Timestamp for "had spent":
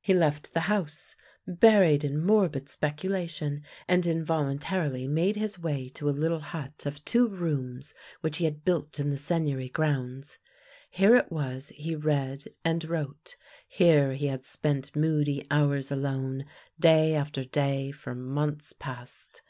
14.26-14.94